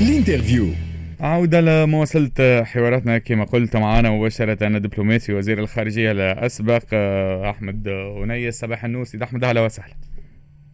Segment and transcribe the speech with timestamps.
[0.00, 0.66] الانترفيو.
[1.20, 2.30] عودة لمواصلة
[2.64, 3.18] حواراتنا.
[3.18, 7.88] كما قلت معنا مباشرة الدبلوماسي وزير الخارجية الأسبق آه، أحمد
[8.24, 9.04] أنيس صباح النور.
[9.04, 9.94] سيد أحمد أهلا وسهلا.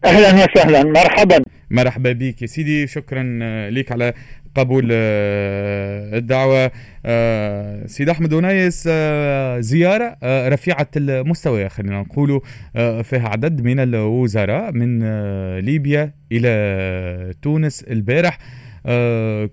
[0.05, 0.83] أهلا وسهلا.
[0.83, 1.43] مرحبا.
[1.69, 2.41] مرحبا بك.
[2.41, 4.13] يا سيدي شكرا آه، لك على
[4.55, 6.71] قبول آه، الدعوة.
[7.87, 12.41] سيد أحمد أنيس آه، زيارة رفيعة المستوى خلينا نقول
[13.03, 14.99] فيها عدد من الوزراء من
[15.59, 18.37] ليبيا إلى تونس البارح.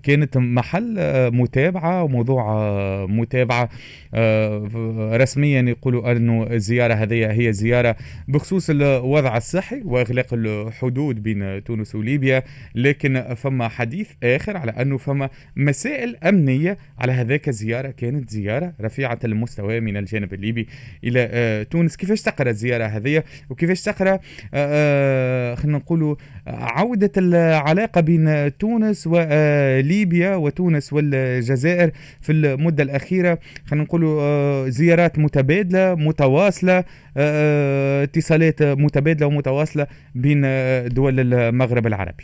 [0.03, 3.69] كانت محل آه، متابعة وموضوع آه، متابعة
[4.13, 7.95] آه، رسميا يقولوا أنه الزيارة هذه هي زيارة
[8.27, 12.43] بخصوص الوضع الصحي وإغلاق الحدود بين تونس وليبيا.
[12.75, 17.91] لكن فما حديث آخر على أنه فما مسائل أمنية على هذاك الزيارة.
[17.91, 20.67] كانت زيارة رفيعة المستوى من الجانب الليبي
[21.03, 21.95] إلى آه، تونس.
[21.95, 24.19] كيفاش تقرأ الزيارة هذه؟ وكيفاش تقرأ
[24.53, 26.15] آه، خلينا نقولوا
[26.47, 33.37] عودة العلاقة بين تونس وليبيا وتونس والجزائر في المدة الأخيرة.
[33.67, 36.83] خلينا نقولوا آه، زيارات متبادلة متواصلة
[37.17, 42.23] آه، اتصالات متبادلة ومتواصلة بين آه، دول المغرب العربي.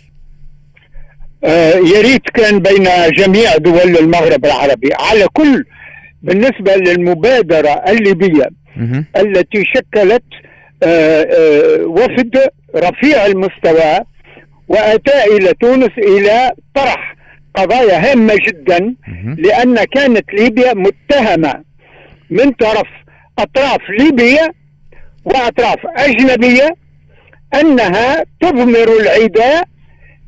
[1.44, 2.84] آه يا ريت كان بين
[3.18, 4.90] جميع دول المغرب العربي.
[5.00, 5.66] على كل
[6.22, 9.06] بالنسبة للمبادرة الليبية مهم.
[9.18, 10.24] التي شكلت
[10.84, 12.38] آه آه وفد
[12.76, 14.00] رفيع المستوى
[14.70, 17.16] وأتى إلى تونس إلى طرح
[17.56, 18.96] قضايا هامة جدا.
[19.38, 21.64] لأن كانت ليبيا متهمة
[22.30, 22.88] من طرف
[23.40, 24.54] أطراف ليبيه
[25.26, 26.70] وأطراف أجنبية
[27.62, 29.64] أنها تضمر العداء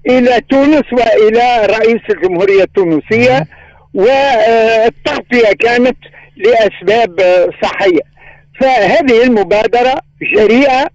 [0.10, 3.48] إلى تونس وإلى رئيس الجمهورية التونسية
[3.94, 5.98] والتغطية كانت
[6.38, 8.02] لأسباب آه، صحية.
[8.62, 10.02] فهذه المبادرة
[10.36, 10.88] جريئة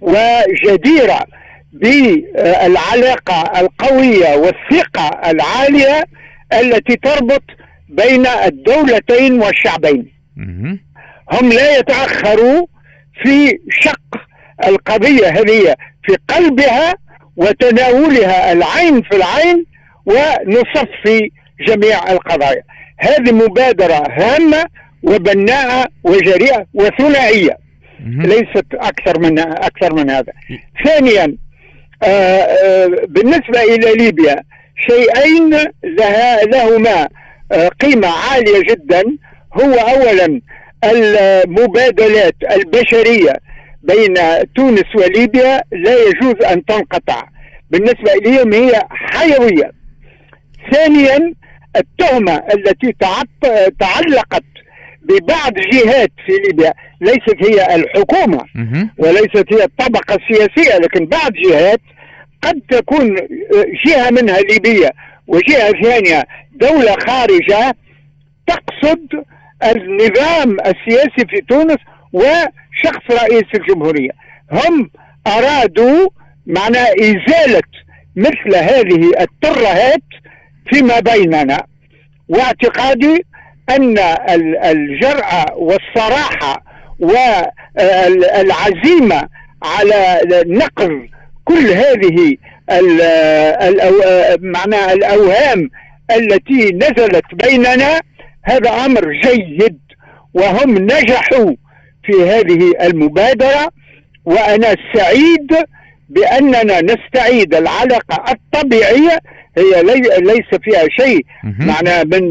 [0.00, 1.20] وجديرة.
[1.72, 6.04] بالعلاقه القوية والثقة العالية
[6.52, 7.42] التي تربط
[7.88, 10.12] بين الدولتين والشعبين.
[11.32, 12.66] هم لا يتأخروا
[13.22, 14.20] في شق
[14.66, 16.94] القضية هذه في قلبها
[17.36, 19.66] وتناولها العين في العين
[20.06, 21.30] ونصفي
[21.68, 22.62] جميع القضايا
[22.98, 24.64] هذه مبادرة هامة
[25.02, 27.58] وبناءة وجريئة وثنائية
[28.00, 28.22] مهم.
[28.22, 30.32] ليست أكثر من أكثر من هذا
[30.84, 31.36] ثانيا
[33.08, 34.36] بالنسبة إلى ليبيا
[34.88, 35.50] شيئين
[36.52, 37.08] لهما
[37.52, 39.02] آه، قيمة عالية جدا.
[39.54, 40.40] هو أولا
[40.84, 43.32] المبادلات البشرية
[43.82, 44.14] بين
[44.56, 47.24] تونس وليبيا لا يجوز أن تنقطع.
[47.70, 49.72] بالنسبة إليهم هي حيوية.
[50.72, 51.34] ثانيا
[51.76, 52.94] التهمة التي
[53.80, 54.44] تعلقت
[55.02, 58.44] ببعض جهات في ليبيا ليست هي الحكومة.
[58.98, 61.80] وليست هي الطبقة السياسية لكن بعض جهات
[62.42, 63.14] قد تكون
[63.86, 64.90] جهة منها ليبية
[65.26, 67.74] وجهة ثانية دولة خارجة
[68.46, 69.08] تقصد
[69.64, 71.76] النظام السياسي في تونس
[72.12, 74.10] وشخص رئيس الجمهورية
[74.52, 74.90] هم
[75.26, 76.08] أرادوا
[76.46, 77.62] معنى إزالة
[78.16, 80.02] مثل هذه الترهات
[80.72, 81.64] فيما بيننا
[82.28, 83.24] واعتقادي
[83.70, 86.62] أن ال- الجرأة والصراحة
[88.00, 89.28] والعزيمة
[89.62, 90.90] على نقض
[91.44, 92.36] كل هذه
[94.40, 95.70] معناها الأوهام
[96.16, 98.00] التي نزلت بيننا
[98.44, 99.78] هذا أمر جيد
[100.34, 101.52] وهم نجحوا
[102.04, 103.68] في هذه المبادرة
[104.24, 105.52] وأنا سعيد
[106.08, 109.18] بأننا نستعيد العلاقة الطبيعية
[109.58, 111.24] هي لي- ليس فيها شيء.
[111.66, 112.30] معنى من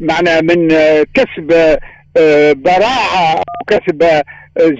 [0.00, 0.68] معنى من
[1.14, 1.78] كسب
[2.16, 4.22] آه، براعة أو كسب آه،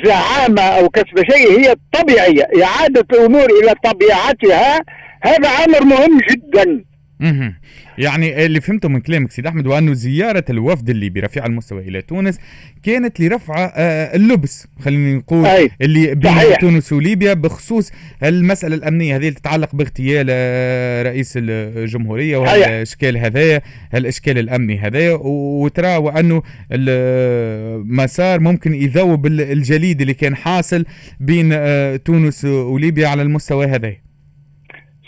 [0.05, 4.81] زعامة أو كسب شيء هي الطبيعية إعادة الأمور إلى طبيعتها
[5.23, 6.85] هذا أمر مهم جدا.
[7.23, 7.55] مهم.
[7.99, 12.39] يعني اللي فهمته من كلامك سيد أحمد وانه زيارة الوفد الليبي رفيع المستوى إلى تونس
[12.83, 15.71] كانت لرفع آه، اللبس خلينا نقول أي.
[15.83, 16.57] اللي بين صحيح.
[16.61, 22.37] تونس وليبيا بخصوص المسألة الأمنية هذه اللي تتعلق باغتيال آه، رئيس الجمهورية.
[22.37, 23.63] والاشكال هذايا
[23.95, 26.43] الإشكال الأمني هذايا وترى وانه
[26.73, 30.85] المسار ممكن يذوب ال- الجليد اللي كان حاصل
[31.21, 33.93] بين آه، تونس وليبيا على المستوى هذا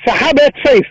[0.06, 0.86] سحابة صيف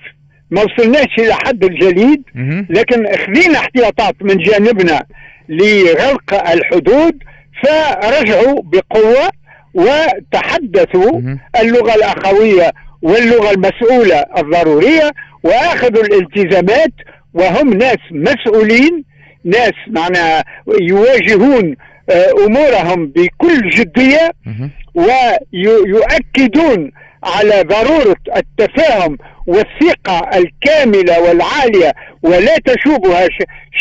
[0.51, 2.23] ما وصلناش إلى حد الجليد.
[2.69, 5.03] لكن اخذين احتياطات من جانبنا
[5.49, 7.17] لغلق الحدود
[7.63, 9.29] فرجعوا بقوة
[9.73, 11.39] وتحدثوا مهم.
[11.61, 15.11] اللغة الأخوية واللغة المسؤولة الضرورية
[15.43, 16.93] وأخذوا الالتزامات
[17.33, 19.03] وهم ناس مسؤولين
[19.45, 20.43] ناس معناها
[20.81, 21.75] يواجهون
[22.09, 24.71] آه، أمورهم بكل جدية مهم.
[24.95, 26.91] ويؤكدون
[27.23, 29.17] على ضرورة التفاهم
[29.47, 31.93] والثقة الكاملة والعالية
[32.23, 33.27] ولا تشوبها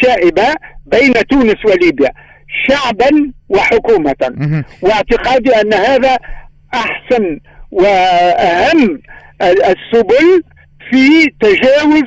[0.02, 0.54] شائبة
[0.86, 2.10] بين تونس وليبيا
[2.68, 4.14] شعبا وحكومة.
[4.82, 6.18] واعتقادي أن هذا
[6.74, 7.40] أحسن
[7.70, 9.00] وأهم
[9.42, 10.42] السبل
[10.90, 12.02] في تجاوز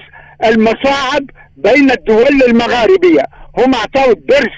[0.46, 3.24] المصاعب بين الدول المغاربية.
[3.58, 4.58] هم أعطوا درس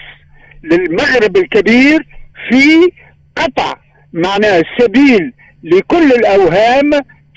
[0.63, 2.07] للمغرب الكبير
[2.49, 2.91] في
[3.35, 3.73] قطع
[4.13, 5.33] معناه السبيل
[5.71, 6.91] لكل الأوهام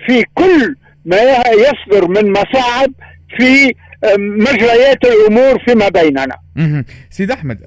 [0.07, 0.75] في كل
[1.05, 1.21] ما
[1.53, 2.93] يصدر من مصاعب
[3.39, 3.75] في
[4.19, 6.37] مجريات الأمور فيما بيننا.
[7.11, 7.63] سيد أحمد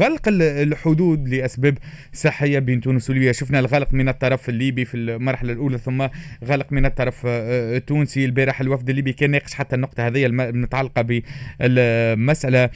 [0.00, 1.78] غلق الحدود لأسباب
[2.12, 3.32] صحيه بين تونس وليبيا.
[3.32, 6.06] شفنا الغلق من الطرف الليبي في المرحلة الأولى ثم
[6.44, 8.24] غلق من الطرف التونسي.
[8.24, 12.70] البارح الوفد الليبي كان ناقش حتى النقطة هذه المتعلقة بالمسألة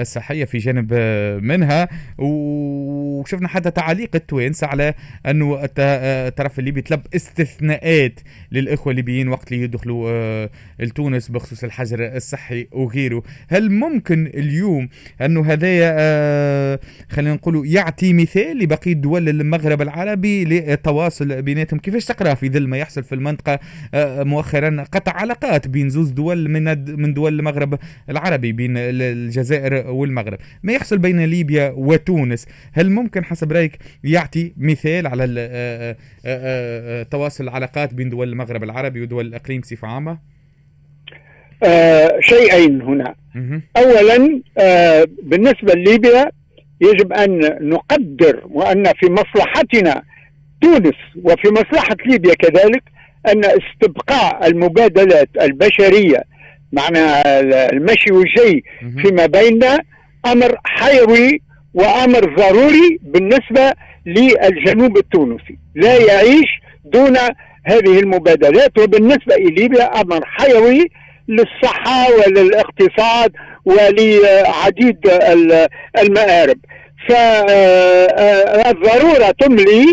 [0.00, 0.94] الصحيه في جانب
[1.42, 1.88] منها.
[2.18, 4.94] وشفنا حتى تعاليق التوانسة على
[5.26, 8.20] أنه الطرف الليبي طلب استثناءات
[8.52, 10.48] للإخوة الليبيين وقت اللي يدخلوا
[10.78, 14.88] لتونس بخصوص الحجر الصحي وغيره هل ممكن اليوم
[15.20, 16.80] انه هذايا آه
[17.10, 21.80] خلينا نقولوا يعطي مثال لبقية دول المغرب العربي للتواصل بيناتهم.
[21.80, 23.58] كيفاش تقرأ في ظل ما يحصل في المنطقة
[23.94, 26.64] آه مؤخرا قطع علاقات بين زوز دول من
[27.00, 27.78] من دول المغرب
[28.10, 35.06] العربي بين الجزائر والمغرب؟ ما يحصل بين ليبيا وتونس؟ هل ممكن حسب رأيك يعطي مثال
[35.06, 35.24] على
[36.24, 40.18] آه، تواصل العلاقات بين دول المغرب العربي ودول الأقليم بصفة عامة؟
[41.64, 43.14] آه شيئين هنا.
[43.76, 46.30] اولا آه بالنسبة لليبيا
[46.80, 50.02] يجب أن نقدر وأن في مصلحتنا
[50.62, 52.82] تونس وفي مصلحة ليبيا كذلك
[53.28, 56.22] أن استبقاء المبادلات البشرية
[56.72, 57.00] معنى
[57.72, 58.64] المشي والجي
[59.02, 59.78] فيما بيننا
[60.26, 61.42] أمر حيوي
[61.74, 63.72] وأمر ضروري بالنسبة
[64.06, 65.58] للجنوب التونسي.
[65.74, 66.50] لا يعيش
[66.84, 67.16] دون
[67.64, 68.78] هذه المبادلات.
[68.78, 70.88] وبالنسبة لليبيا أمر حيوي
[71.32, 73.32] للصحة وللاقتصاد
[73.64, 74.98] ولعديد
[75.98, 76.58] المآرب.
[78.28, 79.86] فالضرورة تملي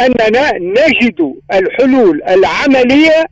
[0.00, 3.24] أننا نجد الحلول العملية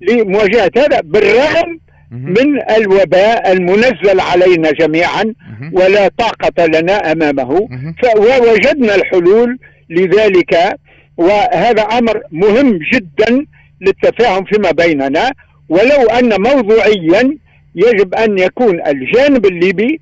[0.00, 1.78] لمواجهة هذا بالرغم
[2.10, 5.34] من الوباء المنزل علينا جميعا
[5.72, 7.68] ولا طاقة لنا أمامه.
[8.02, 9.58] فوجدنا الحلول
[9.90, 10.76] لذلك
[11.16, 13.46] وهذا أمر مهم جدا
[13.80, 15.30] للتفاهم فيما بيننا.
[15.68, 17.38] ولو أن موضوعيا
[17.74, 20.00] يجب أن يكون الجانب الليبي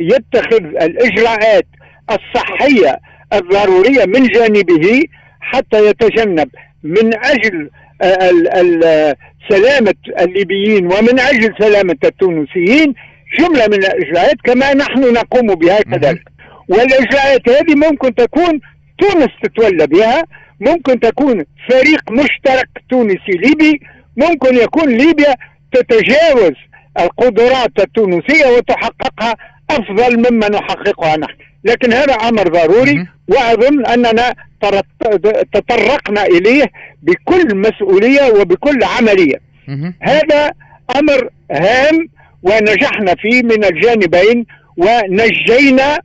[0.00, 1.66] يتخذ الإجراءات
[2.10, 2.98] الصحية
[3.32, 5.02] الضرورية من جانبه
[5.40, 6.48] حتى يتجنب
[6.82, 7.70] من أجل
[9.50, 12.94] سلامة الليبيين ومن أجل سلامة التونسيين
[13.38, 16.22] جملة من الإجراءات كما نحن نقوم بها كذلك.
[16.68, 18.60] والإجراءات هذه ممكن تكون
[18.98, 20.24] تونس تتولى بها
[20.60, 23.80] ممكن تكون فريق مشترك تونسي ليبي
[24.16, 25.34] ممكن يكون ليبيا
[25.72, 26.52] تتجاوز
[27.00, 29.34] القدرات التونسية وتحققها
[29.70, 31.34] أفضل مما نحققها نحن.
[31.64, 34.34] لكن هذا أمر ضروري وأظن أننا
[35.52, 36.64] تطرقنا إليه
[37.02, 39.40] بكل مسؤولية وبكل عملية.
[40.02, 40.50] هذا
[40.96, 42.08] أمر هام
[42.42, 44.46] ونجحنا فيه من الجانبين
[44.76, 46.00] ونجينا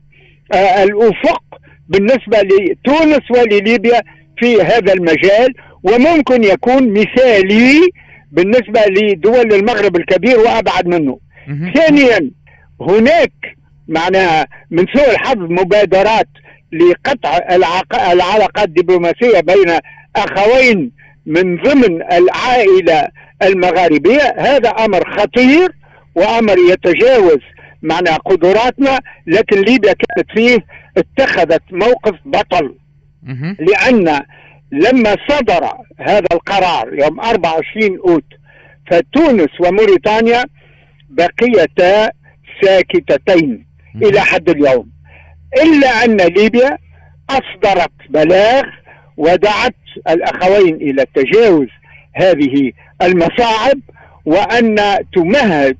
[0.54, 1.42] آه، الأفق
[1.88, 4.02] بالنسبة لتونس ولليبيا
[4.38, 5.54] في هذا المجال.
[5.82, 7.90] وممكن يكون مثالي
[8.32, 11.18] بالنسبة لدول المغرب الكبير وأبعد منه.
[11.74, 12.30] ثانيا
[12.80, 13.32] هناك
[13.88, 16.28] معناها من سوء الحظ مبادرات
[16.72, 17.38] لقطع
[18.12, 19.78] العلاقات الدبلوماسية بين
[20.16, 20.90] أخوين
[21.26, 23.08] من ضمن العائلة
[23.42, 24.34] المغاربية.
[24.38, 25.72] هذا أمر خطير
[26.14, 27.38] وأمر يتجاوز
[27.82, 30.58] معنى قدراتنا لكن ليبيا كانت فيه
[30.96, 32.74] اتخذت موقف بطل.
[33.58, 34.22] لأن
[34.72, 38.24] لما صدر هذا القرار يوم 24 أوت
[38.90, 40.44] فتونس وموريتانيا
[41.10, 42.10] بقيتا
[42.62, 43.66] ساكتتين
[44.02, 44.90] إلى حد اليوم.
[45.62, 46.78] إلا أن ليبيا
[47.30, 48.62] أصدرت بلاغ
[49.16, 49.74] ودعت
[50.08, 51.66] الأخوين إلى تجاوز
[52.14, 52.72] هذه
[53.02, 53.80] المصاعب
[54.24, 54.76] وأن
[55.14, 55.76] تمهد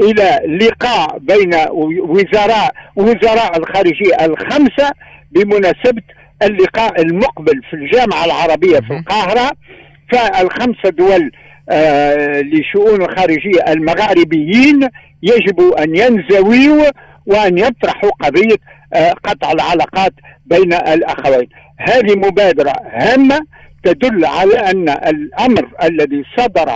[0.00, 1.54] إلى لقاء بين
[2.02, 4.90] وزراء وزراء الخارجية الخمسة
[5.30, 6.02] بمناسبة
[6.42, 9.50] اللقاء المقبل في الجامعة العربية في القاهرة
[10.12, 11.30] فالخمسة دول
[11.70, 14.88] آه لشؤون الخارجية المغاربيين
[15.22, 16.84] يجب أن ينزويوا
[17.26, 18.56] وأن يطرحوا قضية
[18.94, 20.12] آه قطع العلاقات
[20.46, 21.48] بين الأخوين.
[21.78, 23.40] هذه مبادرة هامة
[23.84, 26.70] تدل على أن الأمر الذي صدر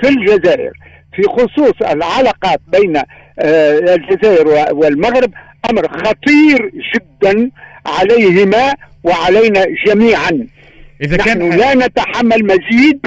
[0.00, 0.72] في الجزائر
[1.16, 5.30] في خصوص العلاقات بين آه الجزائر والمغرب
[5.70, 7.50] أمر خطير جدا
[7.86, 8.74] عليهما
[9.04, 10.46] وعلينا جميعا.
[11.02, 13.00] إذا نحن كان لا نتحمل مزيد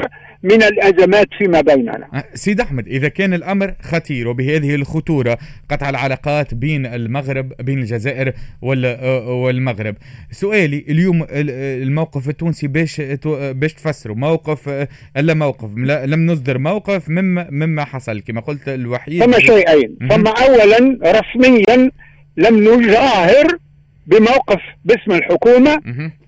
[0.44, 2.08] من الأزمات فيما بيننا.
[2.14, 5.38] أه، سيد أحمد إذا كان الأمر خطير وبهذه الخطورة
[5.70, 9.96] قطع العلاقات بين المغرب بين الجزائر أه، والمغرب،
[10.32, 13.02] سؤالي اليوم الموقف التونسي باش
[13.32, 14.88] باش تفسروا؟ موقف
[15.18, 19.24] الا موقف لم نصدر موقف مما مما حصل كما قلت الوحيد.
[19.24, 21.92] ثم شيئين، ثم اولا رسميا
[22.38, 23.58] لم نجاهر
[24.08, 25.82] بموقف باسم الحكومة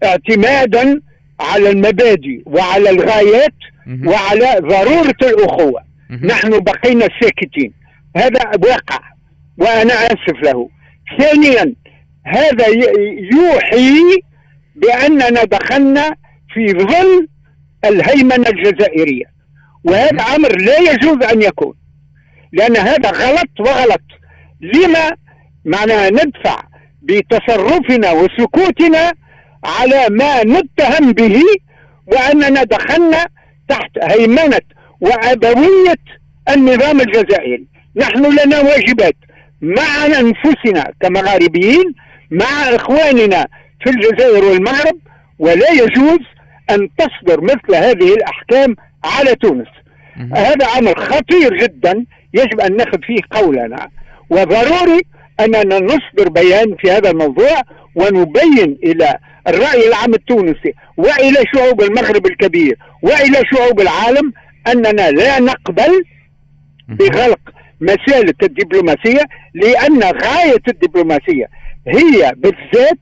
[0.03, 1.01] اعتمادا
[1.39, 3.55] على المبادئ وعلى الغايات
[4.05, 5.83] وعلى ضرورة الأخوة.
[6.24, 7.74] نحن بقينا ساكتين.
[8.17, 9.00] هذا واقع
[9.57, 10.69] وأنا آسف له.
[11.19, 11.74] ثانيا
[12.25, 12.67] هذا
[13.33, 14.21] يوحي
[14.75, 16.15] بأننا دخلنا
[16.53, 17.27] في ظل
[17.86, 19.25] الهيمنة الجزائرية.
[19.83, 21.74] وهذا أمر لا يجوز أن يكون.
[22.51, 24.01] لأن هذا غلط وغلط.
[24.62, 25.12] لما؟
[25.65, 26.69] معناها ندفع
[27.01, 29.13] بتصرفنا وسكوتنا
[29.63, 31.44] على ما نتهم به
[32.08, 33.25] وأننا دخلنا
[33.68, 34.62] تحت هيمنة
[35.01, 35.96] وأبوية
[36.50, 37.65] النظام الجزائري.
[37.96, 39.15] نحن لنا واجبات
[39.62, 41.94] مع أنفسنا كمغاربيين
[42.32, 43.48] مع إخواننا
[43.84, 44.98] في الجزائر والمغرب
[45.39, 46.20] ولا يجوز
[46.70, 49.68] أن تصدر مثل هذه الأحكام على تونس.
[50.36, 53.89] هذا أمر خطير جدا يجب أن ناخذ فيه قولنا.
[54.29, 55.01] وضروري
[55.39, 57.62] أننا نصدر بيان في هذا الموضوع
[57.96, 59.17] ونبين إلى
[59.48, 64.34] الرأي العام التونسي وإلى شعوب المغرب الكبير وإلى شعوب العالم
[64.67, 66.03] أننا لا نقبل
[66.88, 67.39] بغلق
[67.81, 69.22] مسالك الدبلوماسية
[69.53, 71.46] لأن غاية الدبلوماسية
[71.88, 73.00] هي بالذات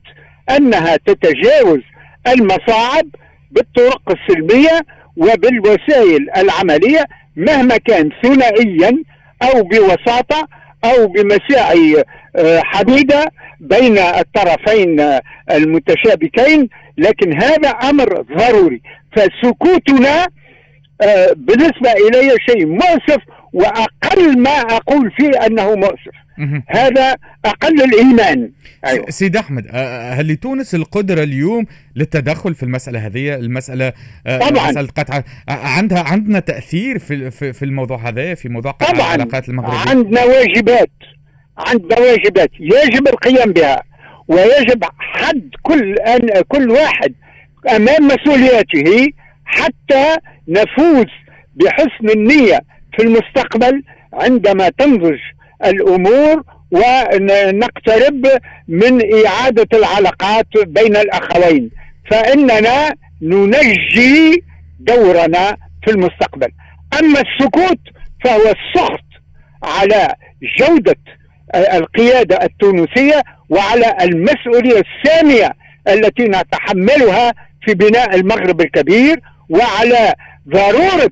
[0.56, 1.80] أنها تتجاوز
[2.28, 3.06] المصاعب
[3.50, 4.80] بالطرق السلمية
[5.16, 7.04] وبالوسائل العملية
[7.36, 9.02] مهما كان ثنائيا
[9.42, 10.48] أو بوساطة
[10.84, 12.04] أو بمساعي
[12.36, 15.18] آه، حديدة بين الطرفين
[15.50, 16.68] المتشابكين
[16.98, 18.82] لكن هذا أمر ضروري.
[19.16, 20.26] فسكوتنا
[21.02, 26.17] آه، بالنسبة إلي شيء مؤسف وأقل ما أقول فيه أنه مؤسف.
[26.68, 28.50] هذا أقل الإيمان.
[28.84, 29.10] أيوة.
[29.10, 29.66] سيد أحمد
[30.18, 31.66] هل لتونس القدرة اليوم
[31.96, 33.92] للتدخل في المسألة هذه المسألة
[34.26, 34.70] طبعا.
[34.70, 39.14] مساله قطع عندها عندنا تأثير في في الموضوع هذا في موضوع قطع طبعا.
[39.14, 40.90] العلاقات المغربية؟ عندنا واجبات.
[41.58, 42.50] عندنا واجبات.
[42.60, 43.82] يجب القيام بها
[44.28, 47.14] ويجب حد كل أن كل واحد
[47.76, 49.08] أمام مسؤولياته
[49.44, 50.16] حتى
[50.48, 51.06] نفوز
[51.56, 52.60] بحسن النية
[52.96, 55.18] في المستقبل عندما تنضج
[55.64, 58.26] الأمور ونقترب
[58.68, 61.70] من إعادة العلاقات بين الأخوين.
[62.10, 64.44] فإننا ننجي
[64.80, 66.48] دورنا في المستقبل.
[67.00, 67.78] أما السكوت
[68.24, 69.04] فهو السخط
[69.62, 70.14] على
[70.58, 70.96] جودة
[71.54, 75.52] القيادة التونسية وعلى المسؤولية السامية
[75.88, 77.32] التي نتحملها
[77.64, 80.14] في بناء المغرب الكبير وعلى
[80.48, 81.10] ضرورة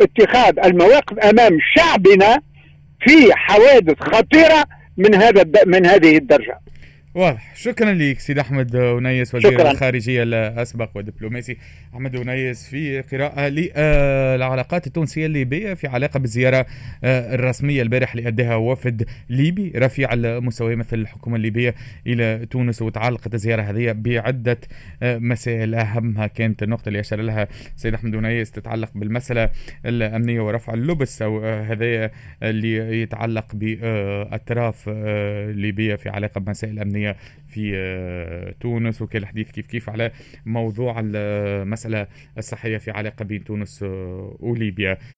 [0.00, 2.40] اتخاذ المواقف أمام شعبنا
[3.00, 4.64] في حوادث خطيرة
[4.96, 6.60] من هذا من هذه الدرجة.
[7.16, 7.56] واضح.
[7.56, 9.70] شكرا لك سيد أحمد ونيس وزير شكرا.
[9.70, 11.56] الخارجية الأسبق ودبلوماسي
[11.94, 16.66] أحمد ونيس في قراءة للعلاقات التونسية الليبية في علاقة بالزيارة
[17.04, 21.74] آه، الرسمية البارح اللي اداها وفد ليبي رفيع المستوى مثل الحكومة الليبية
[22.06, 24.58] إلى تونس وتعلقت الزيارة هذه بعدة
[25.02, 25.74] آه، مسائل.
[25.74, 29.50] أهمها كانت النقطة اللي أشار لها سيد أحمد ونيس تتعلق بالمسألة
[29.86, 32.10] الأمنية ورفع اللبس أو آه، هذايا
[32.42, 34.88] اللي يتعلق باطراف
[35.54, 37.16] ليبيه في علاقة بمسائل الامنيه
[37.48, 40.12] في آه، تونس وكان الحديث كيف كيف على
[40.46, 42.06] موضوع المسألة
[42.38, 43.82] الصحية في علاقة بين تونس
[44.40, 44.98] وليبيا.